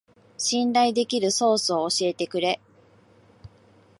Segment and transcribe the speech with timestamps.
[0.35, 2.59] 信頼できるソースを教えてくれ